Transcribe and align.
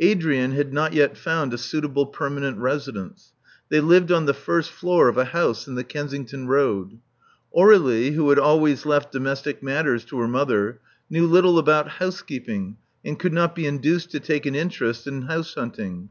Adrian 0.00 0.52
had 0.52 0.72
not 0.72 0.94
yet 0.94 1.18
found 1.18 1.52
a 1.52 1.58
suitable 1.58 2.06
permanent 2.06 2.56
residence. 2.56 3.34
They 3.68 3.78
lived 3.80 4.10
on 4.10 4.24
the 4.24 4.32
first 4.32 4.70
floor 4.70 5.06
of 5.10 5.18
a 5.18 5.26
house 5.26 5.68
in 5.68 5.74
the 5.74 5.84
Kensington 5.84 6.46
Road. 6.48 6.98
Aur^lie, 7.54 8.14
who 8.14 8.26
had 8.30 8.38
always 8.38 8.86
left 8.86 9.12
domestic 9.12 9.62
matters 9.62 10.06
to 10.06 10.18
her 10.18 10.28
mother, 10.28 10.80
knew 11.10 11.26
little 11.26 11.58
about 11.58 11.88
house 11.88 12.22
keeping, 12.22 12.78
and 13.04 13.18
could 13.18 13.34
not 13.34 13.54
be 13.54 13.66
induced 13.66 14.10
to 14.12 14.18
take 14.20 14.46
an 14.46 14.54
interest 14.54 15.06
in 15.06 15.20
house 15.20 15.52
hunting. 15.52 16.08